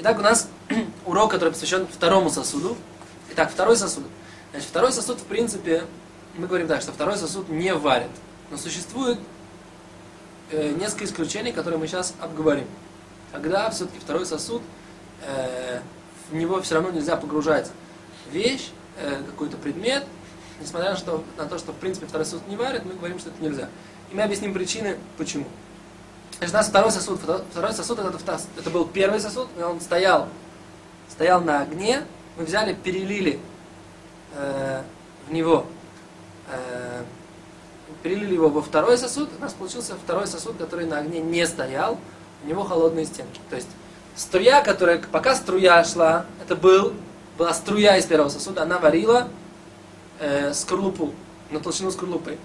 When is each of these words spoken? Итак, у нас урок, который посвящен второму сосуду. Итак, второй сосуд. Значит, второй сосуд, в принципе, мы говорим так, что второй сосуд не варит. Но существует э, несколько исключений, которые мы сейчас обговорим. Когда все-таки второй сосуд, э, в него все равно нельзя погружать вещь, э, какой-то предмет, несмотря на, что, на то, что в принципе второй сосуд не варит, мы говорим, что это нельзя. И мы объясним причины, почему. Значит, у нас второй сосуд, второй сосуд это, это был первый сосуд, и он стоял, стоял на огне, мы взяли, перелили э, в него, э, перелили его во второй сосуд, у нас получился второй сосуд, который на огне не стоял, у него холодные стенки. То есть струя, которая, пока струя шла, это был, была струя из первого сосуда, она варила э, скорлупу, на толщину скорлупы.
Итак, 0.00 0.16
у 0.20 0.22
нас 0.22 0.48
урок, 1.06 1.32
который 1.32 1.50
посвящен 1.50 1.84
второму 1.88 2.30
сосуду. 2.30 2.76
Итак, 3.32 3.50
второй 3.50 3.76
сосуд. 3.76 4.04
Значит, 4.52 4.68
второй 4.68 4.92
сосуд, 4.92 5.18
в 5.18 5.24
принципе, 5.24 5.82
мы 6.36 6.46
говорим 6.46 6.68
так, 6.68 6.82
что 6.82 6.92
второй 6.92 7.16
сосуд 7.16 7.48
не 7.48 7.74
варит. 7.74 8.10
Но 8.52 8.58
существует 8.58 9.18
э, 10.52 10.70
несколько 10.70 11.04
исключений, 11.04 11.50
которые 11.50 11.80
мы 11.80 11.88
сейчас 11.88 12.14
обговорим. 12.20 12.68
Когда 13.32 13.68
все-таки 13.70 13.98
второй 13.98 14.24
сосуд, 14.24 14.62
э, 15.26 15.80
в 16.30 16.34
него 16.36 16.62
все 16.62 16.76
равно 16.76 16.90
нельзя 16.90 17.16
погружать 17.16 17.68
вещь, 18.30 18.70
э, 18.98 19.20
какой-то 19.26 19.56
предмет, 19.56 20.06
несмотря 20.60 20.90
на, 20.90 20.96
что, 20.96 21.24
на 21.36 21.46
то, 21.46 21.58
что 21.58 21.72
в 21.72 21.76
принципе 21.76 22.06
второй 22.06 22.24
сосуд 22.24 22.46
не 22.46 22.54
варит, 22.54 22.84
мы 22.84 22.94
говорим, 22.94 23.18
что 23.18 23.30
это 23.30 23.42
нельзя. 23.42 23.68
И 24.12 24.14
мы 24.14 24.22
объясним 24.22 24.54
причины, 24.54 24.96
почему. 25.16 25.46
Значит, 26.38 26.54
у 26.54 26.56
нас 26.58 26.68
второй 26.68 26.92
сосуд, 26.92 27.20
второй 27.50 27.72
сосуд 27.72 27.98
это, 27.98 28.40
это 28.56 28.70
был 28.70 28.84
первый 28.84 29.18
сосуд, 29.18 29.48
и 29.58 29.62
он 29.62 29.80
стоял, 29.80 30.28
стоял 31.10 31.40
на 31.40 31.62
огне, 31.62 32.04
мы 32.36 32.44
взяли, 32.44 32.74
перелили 32.74 33.40
э, 34.36 34.82
в 35.26 35.32
него, 35.32 35.66
э, 36.52 37.02
перелили 38.04 38.34
его 38.34 38.48
во 38.50 38.62
второй 38.62 38.98
сосуд, 38.98 39.30
у 39.36 39.42
нас 39.42 39.52
получился 39.52 39.96
второй 39.96 40.28
сосуд, 40.28 40.56
который 40.58 40.86
на 40.86 40.98
огне 40.98 41.20
не 41.20 41.44
стоял, 41.44 41.98
у 42.44 42.46
него 42.46 42.62
холодные 42.62 43.06
стенки. 43.06 43.40
То 43.50 43.56
есть 43.56 43.68
струя, 44.14 44.62
которая, 44.62 45.02
пока 45.10 45.34
струя 45.34 45.82
шла, 45.82 46.24
это 46.40 46.54
был, 46.54 46.92
была 47.36 47.52
струя 47.52 47.96
из 47.96 48.06
первого 48.06 48.28
сосуда, 48.28 48.62
она 48.62 48.78
варила 48.78 49.28
э, 50.20 50.52
скорлупу, 50.54 51.12
на 51.50 51.58
толщину 51.58 51.90
скорлупы. 51.90 52.38